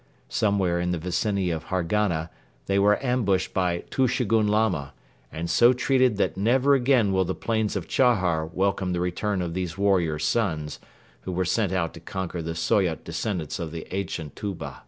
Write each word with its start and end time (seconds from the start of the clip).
Somewhere 0.29 0.79
in 0.79 0.89
the 0.89 0.97
vicinity 0.97 1.51
of 1.51 1.65
Hargana 1.65 2.31
they 2.65 2.79
were 2.79 2.97
ambushed 3.05 3.53
by 3.53 3.83
Tushegoun 3.91 4.47
Lama 4.47 4.95
and 5.31 5.47
so 5.47 5.73
treated 5.73 6.17
that 6.17 6.35
never 6.35 6.73
again 6.73 7.11
will 7.13 7.23
the 7.23 7.35
plains 7.35 7.75
of 7.75 7.87
Chahar 7.87 8.47
welcome 8.47 8.93
the 8.93 8.99
return 8.99 9.43
of 9.43 9.53
these 9.53 9.77
warrior 9.77 10.17
sons 10.17 10.79
who 11.19 11.31
were 11.31 11.45
sent 11.45 11.71
out 11.71 11.93
to 11.93 11.99
conquer 11.99 12.41
the 12.41 12.55
Soyot 12.55 13.03
descendants 13.03 13.59
of 13.59 13.71
the 13.71 13.85
ancient 13.95 14.35
Tuba. 14.35 14.79